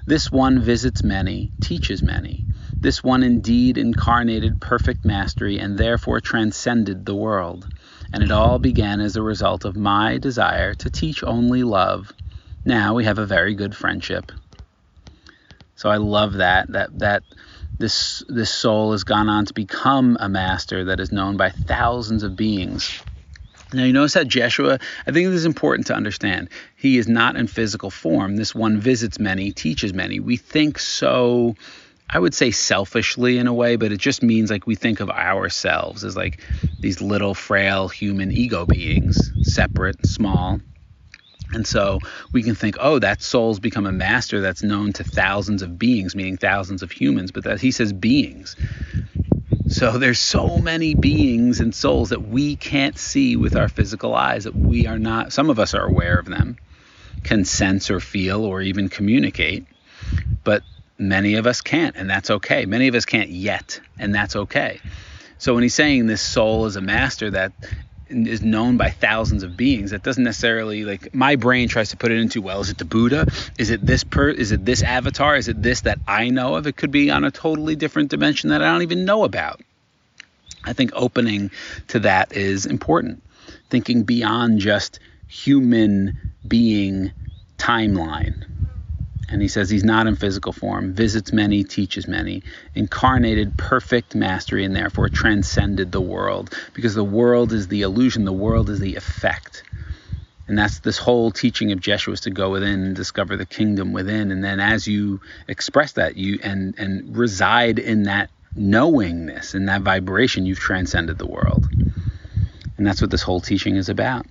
This 0.07 0.33
one 0.33 0.61
visits 0.61 1.05
many, 1.05 1.52
teaches 1.61 2.02
many. 2.02 2.45
This 2.81 3.05
one 3.05 3.23
indeed 3.23 3.78
incarnated 3.78 4.61
perfect 4.61 5.05
mastery 5.05 5.59
and 5.59 5.78
therefore 5.78 6.21
transcended 6.21 7.07
the 7.07 7.14
world. 7.14 7.69
And 8.12 8.25
it 8.25 8.33
all 8.33 8.59
began 8.59 9.00
as 9.00 9.17
a 9.17 9.23
result 9.23 9.64
of 9.64 9.76
my 9.76 10.19
desire 10.19 10.75
to 10.75 10.90
teach 10.90 11.23
only 11.23 11.62
love. 11.62 12.12
Now 12.64 12.95
we 12.95 13.05
have 13.05 13.19
a 13.19 13.26
very 13.26 13.55
good 13.55 13.76
friendship. 13.76 14.33
So 15.78 15.88
I 15.88 15.99
love 15.99 16.35
that 16.35 16.73
that 16.73 16.99
that 16.99 17.23
this 17.78 18.25
this 18.28 18.50
soul 18.50 18.90
has 18.90 19.04
gone 19.04 19.28
on 19.28 19.47
to 19.47 19.54
become 19.54 20.16
a 20.18 20.28
master 20.28 20.87
that 20.87 20.99
is 20.99 21.12
known 21.12 21.37
by 21.37 21.50
thousands 21.50 22.25
of 22.25 22.35
beings. 22.35 23.00
Now 23.73 23.85
you 23.85 23.92
notice 23.92 24.14
how 24.14 24.25
Jeshua, 24.25 24.80
I 25.06 25.12
think 25.12 25.28
this 25.28 25.37
is 25.37 25.44
important 25.44 25.87
to 25.87 25.94
understand. 25.94 26.49
He 26.75 26.99
is 26.99 27.06
not 27.06 27.37
in 27.37 27.47
physical 27.47 27.90
form. 27.90 28.35
This 28.35 28.56
one 28.56 28.80
visits 28.80 29.20
many, 29.20 29.52
teaches 29.52 29.94
many. 29.94 30.18
We 30.18 30.37
think 30.37 30.80
so 30.80 31.54
I 32.11 32.18
would 32.18 32.35
say 32.35 32.50
selfishly 32.50 33.38
in 33.38 33.47
a 33.47 33.54
way, 33.54 33.76
but 33.76 33.92
it 33.92 34.00
just 34.00 34.20
means 34.20 34.50
like 34.50 34.66
we 34.66 34.75
think 34.75 34.99
of 34.99 35.11
ourselves 35.11 36.02
as 36.02 36.16
like 36.16 36.40
these 36.80 37.00
little 37.00 37.35
frail 37.35 37.87
human 37.87 38.32
ego 38.32 38.66
beings, 38.66 39.32
separate, 39.42 40.04
small, 40.06 40.58
and 41.52 41.67
so 41.67 42.00
we 42.33 42.43
can 42.43 42.55
think, 42.55 42.76
oh, 42.78 42.99
that 42.99 43.23
soul's 43.23 43.61
become 43.61 43.87
a 43.87 43.93
master 43.93 44.40
that's 44.40 44.62
known 44.62 44.93
to 44.95 45.05
thousands 45.05 45.62
of 45.62 45.78
beings, 45.78 46.14
meaning 46.14 46.37
thousands 46.37 46.83
of 46.83 46.90
humans, 46.90 47.31
but 47.33 47.45
that 47.45 47.61
he 47.61 47.71
says 47.71 47.93
beings. 47.93 48.57
So 49.67 49.99
there's 49.99 50.19
so 50.19 50.59
many 50.59 50.95
beings 50.95 51.61
and 51.61 51.75
souls 51.75 52.11
that 52.11 52.23
we 52.26 52.57
can't 52.57 52.99
see 52.99 53.37
with 53.37 53.55
our 53.57 53.69
physical 53.69 54.14
eyes 54.14 54.45
that 54.45 54.57
we 54.57 54.87
are 54.87 54.99
not 54.99 55.33
some 55.33 55.50
of 55.50 55.59
us 55.59 55.75
are 55.75 55.85
aware 55.85 56.19
of 56.19 56.26
them, 56.26 56.57
can 57.23 57.45
sense 57.45 57.90
or 57.90 58.00
feel 58.00 58.45
or 58.45 58.62
even 58.62 58.88
communicate, 58.88 59.67
but 60.43 60.62
many 60.99 61.35
of 61.35 61.47
us 61.47 61.61
can't, 61.61 61.97
and 61.97 62.09
that's 62.09 62.31
okay. 62.31 62.64
Many 62.67 62.88
of 62.88 62.95
us 62.95 63.05
can't 63.05 63.28
yet, 63.31 63.81
and 63.99 64.14
that's 64.14 64.37
okay. 64.37 64.81
So 65.38 65.55
when 65.55 65.62
he's 65.62 65.75
saying 65.75 66.07
this 66.07 66.23
soul 66.23 66.67
is 66.67 66.76
a 66.76 66.81
master 66.81 67.31
that 67.31 67.52
is 68.11 68.43
known 68.43 68.77
by 68.77 68.91
thousands 68.91 69.43
of 69.43 69.57
beings. 69.57 69.91
That 69.91 70.03
doesn't 70.03 70.25
necessarily 70.25 70.85
like 70.85 71.15
my 71.15 71.37
brain 71.37 71.69
tries 71.69 71.91
to 71.91 71.97
put 71.97 72.11
it 72.11 72.19
into 72.19 72.41
well 72.41 72.61
is 72.61 72.71
it 72.71 72.79
the 72.79 72.85
buddha? 72.85 73.27
Is 73.59 73.71
it 73.71 73.85
this 73.85 74.05
per 74.05 74.31
is 74.31 74.53
it 74.53 74.65
this 74.65 74.83
avatar? 74.83 75.37
Is 75.37 75.49
it 75.49 75.62
this 75.62 75.83
that 75.83 75.99
i 76.07 76.31
know 76.31 76.55
of? 76.55 76.67
It 76.67 76.77
could 76.77 76.91
be 76.91 77.11
on 77.11 77.25
a 77.25 77.31
totally 77.31 77.77
different 77.77 78.11
dimension 78.11 78.50
that 78.50 78.62
i 78.62 78.67
don't 78.67 78.83
even 78.83 79.05
know 79.05 79.25
about. 79.25 79.61
I 80.65 80.73
think 80.73 80.91
opening 80.95 81.50
to 81.88 82.00
that 82.00 82.33
is 82.33 82.67
important. 82.67 83.23
Thinking 83.71 84.03
beyond 84.03 84.61
just 84.61 84.99
human 85.29 86.33
being 86.47 87.12
timeline 87.59 88.45
and 89.28 89.42
he 89.42 89.49
says 89.49 89.68
he's 89.68 89.85
not 89.85 90.06
in 90.06 90.16
physical 90.16 90.52
form, 90.52 90.94
visits 90.94 91.32
many, 91.32 91.62
teaches 91.62 92.08
many, 92.08 92.42
incarnated 92.75 93.56
perfect 93.56 94.14
mastery, 94.14 94.64
and 94.64 94.75
therefore 94.75 95.08
transcended 95.08 95.92
the 95.92 96.00
world. 96.00 96.56
Because 96.73 96.94
the 96.94 97.04
world 97.04 97.52
is 97.52 97.68
the 97.68 97.82
illusion, 97.82 98.25
the 98.25 98.32
world 98.32 98.70
is 98.70 98.80
the 98.80 98.97
effect. 98.97 99.62
And 100.47 100.58
that's 100.58 100.78
this 100.78 100.97
whole 100.97 101.30
teaching 101.30 101.73
of 101.73 101.80
Jeshua 101.80 102.14
is 102.14 102.20
to 102.23 102.30
go 102.30 102.50
within 102.50 102.82
and 102.82 102.97
discover 102.97 103.37
the 103.37 103.44
kingdom 103.44 103.92
within. 103.92 104.32
And 104.32 104.42
then 104.42 104.61
as 104.61 104.88
you 104.88 105.20
express 105.47 105.92
that, 105.92 106.16
you 106.16 106.38
and 106.42 106.75
and 106.78 107.14
reside 107.14 107.78
in 107.78 108.04
that 108.04 108.30
knowingness, 108.56 109.54
in 109.54 109.66
that 109.66 109.82
vibration, 109.82 110.47
you've 110.47 110.58
transcended 110.58 111.18
the 111.18 111.26
world. 111.26 111.68
And 112.78 112.87
that's 112.87 113.02
what 113.02 113.11
this 113.11 113.23
whole 113.23 113.40
teaching 113.40 113.76
is 113.76 113.90
about. 113.90 114.25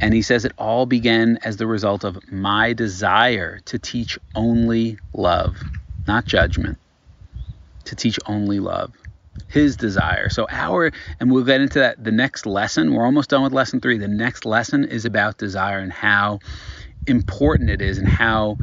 And 0.00 0.14
he 0.14 0.22
says 0.22 0.44
it 0.44 0.52
all 0.58 0.86
began 0.86 1.38
as 1.42 1.56
the 1.56 1.66
result 1.66 2.04
of 2.04 2.18
my 2.30 2.72
desire 2.72 3.60
to 3.66 3.78
teach 3.78 4.18
only 4.34 4.98
love, 5.12 5.64
not 6.06 6.26
judgment, 6.26 6.78
to 7.86 7.96
teach 7.96 8.18
only 8.26 8.60
love. 8.60 8.94
His 9.48 9.76
desire. 9.76 10.30
So, 10.30 10.46
our, 10.50 10.92
and 11.20 11.30
we'll 11.32 11.44
get 11.44 11.60
into 11.60 11.80
that 11.80 12.02
the 12.02 12.12
next 12.12 12.46
lesson. 12.46 12.94
We're 12.94 13.04
almost 13.06 13.30
done 13.30 13.42
with 13.44 13.52
lesson 13.52 13.80
three. 13.80 13.98
The 13.98 14.08
next 14.08 14.44
lesson 14.44 14.84
is 14.84 15.06
about 15.06 15.38
desire 15.38 15.78
and 15.78 15.92
how 15.92 16.40
important 17.06 17.70
it 17.70 17.82
is 17.82 17.98
and 17.98 18.08
how 18.08 18.58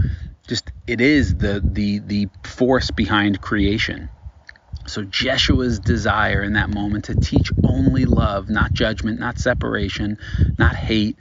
just 0.47 0.71
it 0.87 1.01
is 1.01 1.37
the 1.37 1.63
the 1.65 1.99
the 1.99 2.29
force 2.43 2.91
behind 2.91 3.41
creation. 3.41 4.09
So 4.95 5.03
Jeshua's 5.03 5.81
desire 5.81 6.41
in 6.41 6.53
that 6.53 6.69
moment 6.69 7.03
to 7.05 7.15
teach 7.15 7.51
only 7.65 8.05
love, 8.05 8.49
not 8.49 8.73
judgment, 8.73 9.19
not 9.19 9.37
separation, 9.37 10.17
not 10.57 10.73
hate, 10.73 11.17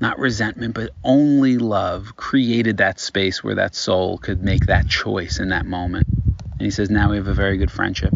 not 0.00 0.18
resentment, 0.18 0.74
but 0.74 0.90
only 1.04 1.58
love 1.58 2.16
created 2.16 2.78
that 2.78 2.98
space 2.98 3.44
where 3.44 3.54
that 3.54 3.76
soul 3.76 4.18
could 4.18 4.42
make 4.42 4.66
that 4.66 4.88
choice 4.88 5.38
in 5.38 5.50
that 5.50 5.64
moment. 5.64 6.08
And 6.58 6.64
he 6.64 6.72
says, 6.72 6.90
now 6.90 7.10
we 7.10 7.18
have 7.18 7.28
a 7.28 7.34
very 7.34 7.56
good 7.56 7.70
friendship. 7.70 8.14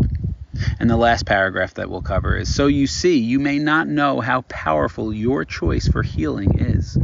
And 0.80 0.90
the 0.90 0.96
last 0.96 1.26
paragraph 1.26 1.74
that 1.74 1.88
we'll 1.88 2.02
cover 2.02 2.36
is 2.36 2.48
So 2.48 2.66
you 2.66 2.88
see, 2.88 3.20
you 3.20 3.38
may 3.38 3.60
not 3.60 3.86
know 3.86 4.20
how 4.20 4.40
powerful 4.42 5.14
your 5.14 5.44
choice 5.44 5.86
for 5.86 6.02
healing 6.02 6.58
is. 6.58 6.98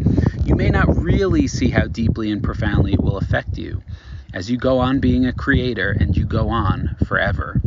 You 0.44 0.56
may 0.56 0.70
not 0.70 0.96
really 0.96 1.46
see 1.46 1.70
how 1.70 1.86
deeply 1.86 2.32
and 2.32 2.42
profoundly 2.42 2.94
it 2.94 3.00
will 3.00 3.18
affect 3.18 3.56
you 3.56 3.82
as 4.32 4.50
you 4.50 4.56
go 4.56 4.78
on 4.78 5.00
being 5.00 5.26
a 5.26 5.32
creator 5.32 5.92
and 5.92 6.16
you 6.16 6.26
go 6.26 6.48
on 6.48 6.90
forever. 6.98 7.60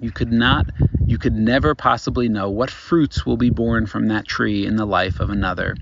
You 0.00 0.10
could 0.10 0.32
not, 0.32 0.70
you 1.06 1.18
could 1.18 1.34
never 1.34 1.74
possibly 1.74 2.28
know 2.28 2.50
what 2.50 2.70
fruits 2.70 3.24
will 3.24 3.36
be 3.36 3.50
born 3.50 3.86
from 3.86 4.08
that 4.08 4.26
tree 4.26 4.66
in 4.66 4.76
the 4.76 4.86
life 4.86 5.20
of 5.20 5.30
another. 5.30 5.76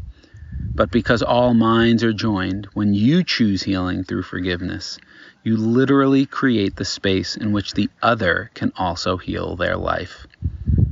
But 0.77 0.91
because 0.91 1.23
all 1.23 1.55
minds 1.55 2.03
are 2.03 2.13
joined, 2.13 2.67
when 2.75 2.95
you 2.95 3.23
choose 3.23 3.63
healing 3.63 4.05
through 4.05 4.23
forgiveness, 4.23 4.99
you 5.45 5.57
literally 5.57 6.27
create 6.27 6.77
the 6.77 6.85
space 6.85 7.37
in 7.37 7.53
which 7.53 7.75
the 7.75 7.89
other 8.03 8.51
can 8.55 8.73
also 8.77 9.17
heal 9.17 9.57
their 9.57 9.77
life. 9.77 10.27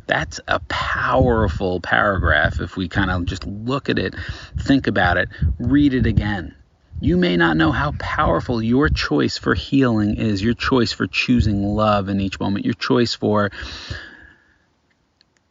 That's 0.07 0.41
a 0.47 0.61
powerful 0.69 1.81
paragraph 1.81 2.61
if 2.61 2.77
we 2.77 2.89
kind 2.89 3.11
of 3.11 3.25
just 3.25 3.47
look 3.47 3.89
at 3.89 3.99
it, 3.99 4.15
think 4.59 4.87
about 4.87 5.17
it, 5.17 5.29
read 5.59 5.95
it 5.95 6.07
again. 6.07 6.55
You 7.03 7.17
may 7.17 7.37
not 7.37 7.57
know 7.57 7.73
how 7.73 7.95
powerful 7.99 8.63
your 8.63 8.89
choice 8.89 9.37
for 9.37 9.57
healing 9.57 10.19
is, 10.19 10.41
your 10.41 10.55
choice 10.55 10.93
for 10.93 11.09
choosing 11.09 11.65
love 11.65 12.09
in 12.09 12.21
each 12.21 12.39
moment, 12.39 12.65
your 12.65 12.75
choice 12.75 13.13
for 13.13 13.51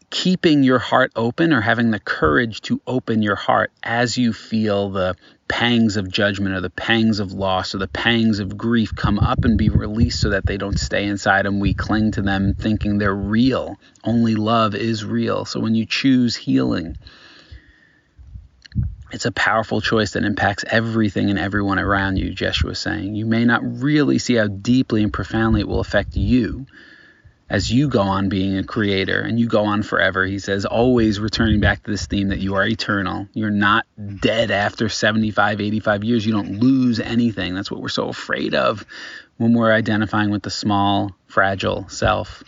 keeping 0.10 0.64
your 0.64 0.80
heart 0.80 1.12
open 1.14 1.52
or 1.52 1.60
having 1.60 1.92
the 1.92 2.00
courage 2.00 2.62
to 2.62 2.80
open 2.88 3.22
your 3.22 3.36
heart 3.36 3.70
as 3.84 4.18
you 4.18 4.32
feel 4.32 4.92
the 4.92 5.18
pangs 5.50 5.98
of 5.98 6.10
judgment 6.10 6.56
or 6.56 6.62
the 6.62 6.70
pangs 6.70 7.20
of 7.20 7.34
loss 7.34 7.76
or 7.76 7.80
the 7.80 7.88
pangs 7.90 8.40
of 8.40 8.58
grief 8.58 8.96
come 8.96 9.20
up 9.20 9.44
and 9.44 9.58
be 9.58 9.68
released 9.68 10.22
so 10.22 10.30
that 10.30 10.46
they 10.46 10.56
don't 10.56 10.80
stay 10.80 11.04
inside 11.04 11.46
and 11.46 11.60
we 11.60 11.74
cling 11.74 12.12
to 12.12 12.22
them 12.22 12.54
thinking 12.54 12.98
they're 12.98 13.14
real. 13.14 13.78
Only 14.06 14.36
love 14.36 14.74
is 14.74 15.04
real. 15.04 15.44
So 15.44 15.60
when 15.60 15.76
you 15.76 15.86
choose 15.86 16.34
healing, 16.34 16.96
it's 19.12 19.26
a 19.26 19.32
powerful 19.32 19.82
choice 19.82 20.14
that 20.14 20.24
impacts 20.24 20.64
everything 20.68 21.30
and 21.30 21.38
everyone 21.38 21.80
around 21.80 22.18
you, 22.18 22.34
Jeshua 22.34 22.72
is 22.72 22.80
saying. 22.80 23.16
You 23.16 23.26
may 23.26 23.46
not 23.46 23.62
really 23.64 24.20
see 24.20 24.36
how 24.36 24.48
deeply 24.48 25.04
and 25.04 25.12
profoundly 25.12 25.62
it 25.62 25.68
will 25.68 25.80
affect 25.80 26.16
you 26.16 26.66
as 27.50 27.70
you 27.70 27.90
go 27.90 28.02
on 28.02 28.30
being 28.30 28.58
a 28.58 28.64
creator 28.64 29.20
and 29.20 29.38
you 29.38 29.48
go 29.48 29.66
on 29.66 29.84
forever. 29.84 30.26
He 30.26 30.40
says, 30.40 30.64
always 30.64 31.20
returning 31.20 31.60
back 31.60 31.84
to 31.84 31.92
this 31.92 32.08
theme 32.08 32.30
that 32.30 32.40
you 32.40 32.56
are 32.56 32.66
eternal. 32.66 33.28
You're 33.34 33.50
not 33.50 33.86
dead 34.22 34.52
after 34.52 34.88
75, 34.88 35.60
85 35.60 36.04
years. 36.06 36.26
You 36.26 36.32
don't 36.32 36.60
lose 36.60 37.02
anything. 37.02 37.54
That's 37.54 37.70
what 37.70 37.82
we're 37.82 37.90
so 37.90 38.08
afraid 38.08 38.56
of 38.56 38.86
when 39.36 39.54
we're 39.54 39.74
identifying 39.74 40.30
with 40.30 40.44
the 40.44 40.50
small, 40.50 41.14
fragile 41.28 41.90
self. 41.90 42.42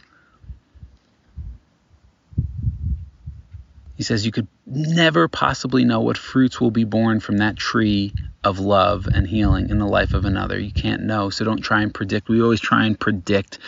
He 3.96 4.04
says 4.04 4.26
you 4.26 4.32
could 4.32 4.48
never 4.66 5.28
possibly 5.28 5.86
know 5.86 6.02
what 6.02 6.18
fruits 6.18 6.60
will 6.60 6.72
be 6.72 6.84
born 6.84 7.20
from 7.20 7.38
that 7.38 7.58
tree 7.58 8.14
of 8.44 8.60
love 8.60 9.08
and 9.12 9.28
healing 9.28 9.70
in 9.70 9.80
the 9.80 9.88
life 9.88 10.14
of 10.14 10.26
another. 10.26 10.60
You 10.60 10.72
can't 10.72 11.04
know, 11.04 11.30
so 11.30 11.46
don't 11.46 11.62
try 11.62 11.82
and 11.82 11.94
predict. 11.94 12.28
We 12.28 12.42
always 12.42 12.60
try 12.60 12.86
and 12.86 13.00
predict, 13.00 13.60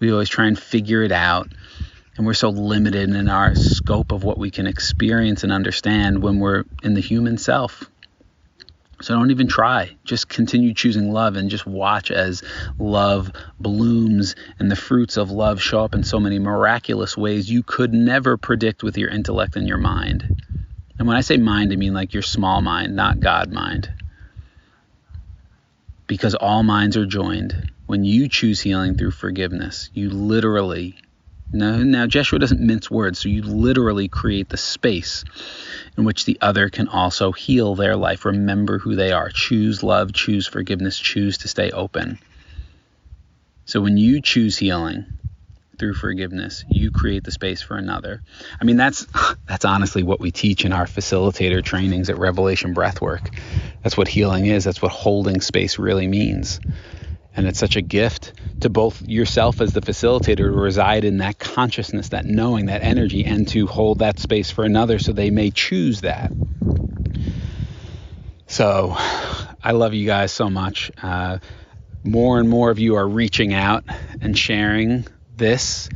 we 0.00 0.10
always 0.10 0.28
try 0.28 0.46
and 0.46 0.58
figure 0.58 1.02
it 1.02 1.12
out. 1.12 1.52
And 2.16 2.26
we're 2.26 2.34
so 2.34 2.50
limited 2.50 3.10
in 3.10 3.28
our 3.28 3.56
scope 3.56 4.12
of 4.12 4.22
what 4.22 4.38
we 4.38 4.50
can 4.50 4.68
experience 4.68 5.42
and 5.42 5.52
understand 5.52 6.22
when 6.22 6.38
we're 6.38 6.64
in 6.82 6.94
the 6.94 7.00
human 7.00 7.38
self. 7.38 7.90
So 9.04 9.14
don't 9.14 9.30
even 9.30 9.48
try. 9.48 9.94
Just 10.04 10.30
continue 10.30 10.72
choosing 10.72 11.12
love 11.12 11.36
and 11.36 11.50
just 11.50 11.66
watch 11.66 12.10
as 12.10 12.42
love 12.78 13.30
blooms 13.60 14.34
and 14.58 14.70
the 14.70 14.76
fruits 14.76 15.18
of 15.18 15.30
love 15.30 15.60
show 15.60 15.84
up 15.84 15.94
in 15.94 16.02
so 16.04 16.18
many 16.18 16.38
miraculous 16.38 17.14
ways 17.14 17.50
you 17.50 17.62
could 17.62 17.92
never 17.92 18.38
predict 18.38 18.82
with 18.82 18.96
your 18.96 19.10
intellect 19.10 19.56
and 19.56 19.68
your 19.68 19.76
mind. 19.76 20.24
And 20.98 21.06
when 21.06 21.18
I 21.18 21.20
say 21.20 21.36
mind, 21.36 21.70
I 21.70 21.76
mean 21.76 21.92
like 21.92 22.14
your 22.14 22.22
small 22.22 22.62
mind, 22.62 22.96
not 22.96 23.20
God 23.20 23.52
mind. 23.52 23.90
Because 26.06 26.34
all 26.34 26.62
minds 26.62 26.96
are 26.96 27.04
joined. 27.04 27.72
When 27.84 28.04
you 28.04 28.26
choose 28.30 28.62
healing 28.62 28.96
through 28.96 29.10
forgiveness, 29.10 29.90
you 29.92 30.08
literally 30.08 30.96
now, 31.52 31.76
now 31.76 32.06
Jeshua 32.06 32.38
doesn't 32.38 32.60
mince 32.60 32.90
words, 32.90 33.20
so 33.20 33.28
you 33.28 33.42
literally 33.42 34.08
create 34.08 34.48
the 34.48 34.56
space 34.56 35.24
in 35.96 36.04
which 36.04 36.24
the 36.24 36.38
other 36.40 36.68
can 36.68 36.88
also 36.88 37.32
heal 37.32 37.74
their 37.74 37.96
life. 37.96 38.24
Remember 38.24 38.78
who 38.78 38.96
they 38.96 39.12
are. 39.12 39.30
Choose 39.30 39.82
love, 39.82 40.12
choose 40.12 40.46
forgiveness, 40.46 40.98
choose 40.98 41.38
to 41.38 41.48
stay 41.48 41.70
open. 41.70 42.18
So 43.66 43.80
when 43.80 43.96
you 43.96 44.20
choose 44.20 44.58
healing 44.58 45.06
through 45.78 45.94
forgiveness, 45.94 46.64
you 46.68 46.90
create 46.90 47.24
the 47.24 47.30
space 47.30 47.62
for 47.62 47.76
another. 47.76 48.22
I 48.60 48.64
mean, 48.64 48.76
that's 48.76 49.06
that's 49.46 49.64
honestly 49.64 50.02
what 50.02 50.20
we 50.20 50.30
teach 50.30 50.64
in 50.64 50.72
our 50.72 50.86
facilitator 50.86 51.62
trainings 51.62 52.10
at 52.10 52.18
Revelation 52.18 52.74
Breathwork. 52.74 53.38
That's 53.82 53.96
what 53.96 54.08
healing 54.08 54.46
is. 54.46 54.64
That's 54.64 54.82
what 54.82 54.92
holding 54.92 55.40
space 55.40 55.78
really 55.78 56.08
means. 56.08 56.60
And 57.36 57.46
it's 57.46 57.58
such 57.58 57.76
a 57.76 57.82
gift 57.82 58.32
to 58.60 58.70
both 58.70 59.02
yourself 59.02 59.60
as 59.60 59.72
the 59.72 59.80
facilitator 59.80 60.36
to 60.36 60.50
reside 60.50 61.04
in 61.04 61.18
that 61.18 61.38
consciousness, 61.38 62.10
that 62.10 62.24
knowing, 62.24 62.66
that 62.66 62.82
energy, 62.82 63.24
and 63.24 63.46
to 63.48 63.66
hold 63.66 63.98
that 63.98 64.18
space 64.18 64.50
for 64.50 64.64
another 64.64 64.98
so 64.98 65.12
they 65.12 65.30
may 65.30 65.50
choose 65.50 66.02
that. 66.02 66.32
So 68.46 68.94
I 68.96 69.72
love 69.72 69.94
you 69.94 70.06
guys 70.06 70.30
so 70.30 70.48
much. 70.48 70.92
Uh, 71.02 71.38
more 72.04 72.38
and 72.38 72.48
more 72.48 72.70
of 72.70 72.78
you 72.78 72.96
are 72.96 73.08
reaching 73.08 73.52
out 73.54 73.84
and 74.20 74.38
sharing 74.38 75.06
this, 75.36 75.88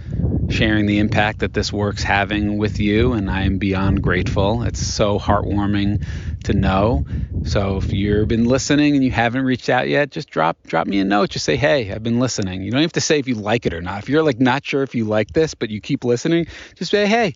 sharing 0.49 0.87
the 0.87 0.99
impact 0.99 1.41
that 1.41 1.53
this 1.53 1.73
work's 1.73 2.03
having 2.03 2.59
with 2.59 2.81
you, 2.81 3.13
and 3.13 3.31
I 3.31 3.43
am 3.43 3.59
beyond 3.59 4.03
grateful. 4.03 4.63
It's 4.63 4.81
so 4.81 5.19
heartwarming 5.19 6.01
to 6.45 6.55
know. 6.55 7.05
So 7.43 7.79
if 7.79 7.93
you've 7.93 8.29
been 8.29 8.45
listening 8.45 8.95
and 8.95 9.05
you 9.05 9.11
haven't 9.11 9.45
reached 9.45 9.71
out 9.71 9.89
yet, 9.89 10.11
just 10.11 10.29
drop 10.29 10.59
drop 10.67 10.87
me 10.87 10.99
a 10.99 11.05
note. 11.05 11.31
Just 11.31 11.47
say, 11.47 11.57
hey, 11.57 11.91
I've 11.93 12.03
been 12.03 12.21
listening. 12.21 12.63
You 12.63 12.71
don't 12.71 12.83
have 12.83 12.93
to 12.93 13.01
say 13.01 13.19
if 13.19 13.29
you 13.29 13.37
like 13.37 13.65
it 13.65 13.73
or 13.73 13.81
not. 13.81 14.03
If 14.03 14.09
you're 14.09 14.23
like 14.23 14.39
not 14.39 14.67
sure 14.67 14.83
if 14.83 14.95
you 14.95 15.05
like 15.07 15.33
this, 15.33 15.55
but 15.55 15.71
you 15.71 15.81
keep 15.81 16.05
listening, 16.05 16.47
just 16.75 16.91
say, 16.91 17.07
hey, 17.07 17.35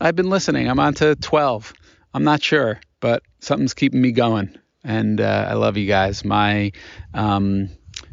I've 0.00 0.16
been 0.16 0.28
listening. 0.28 0.68
I'm 0.68 0.80
on 0.80 0.94
to 0.94 1.14
12. 1.16 1.72
I'm 2.12 2.24
not 2.24 2.42
sure, 2.42 2.80
but 3.00 3.22
something's 3.40 3.74
keeping 3.74 4.02
me 4.02 4.12
going. 4.12 4.54
And 4.82 5.20
uh, 5.20 5.46
I 5.48 5.54
love 5.54 5.76
you 5.78 5.86
guys. 5.86 6.24
My 6.24 6.72
um, 7.14 7.70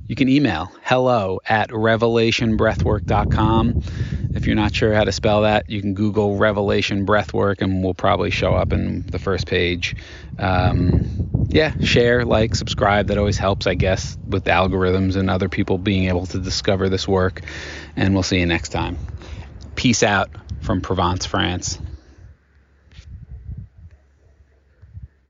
you 0.08 0.16
can 0.16 0.30
email 0.30 0.72
hello 0.84 1.40
at 1.46 1.70
revelationbreathwork.com. 1.70 3.76
If 4.34 4.48
you're 4.48 4.56
not 4.56 4.74
sure 4.74 4.94
how 4.94 5.04
to 5.04 5.12
spell 5.12 5.42
that, 5.42 5.70
you 5.70 5.82
can 5.82 5.94
Google 5.94 6.38
Revelation 6.38 7.06
Breathwork 7.06 7.62
and 7.62 7.84
we'll 7.84 7.94
probably 7.94 8.30
show 8.30 8.56
up 8.56 8.72
in 8.72 9.06
the 9.08 9.20
first 9.20 9.46
page. 9.46 9.96
Um, 10.40 11.06
yeah, 11.50 11.74
share, 11.82 12.24
like, 12.24 12.56
subscribe. 12.56 13.08
That 13.08 13.18
always 13.18 13.38
helps, 13.38 13.68
I 13.68 13.74
guess, 13.74 14.18
with 14.26 14.46
algorithms 14.46 15.18
and 15.18 15.30
other 15.30 15.50
people 15.50 15.78
being 15.78 16.06
able 16.06 16.26
to 16.28 16.40
discover 16.40 16.88
this 16.88 17.08
work. 17.08 17.42
And 17.98 18.14
we'll 18.14 18.24
see 18.24 18.40
you 18.40 18.46
next 18.46 18.70
time. 18.70 18.98
Peace 19.76 20.02
out 20.02 20.30
from 20.62 20.82
Provence, 20.82 21.26
France. 21.26 21.78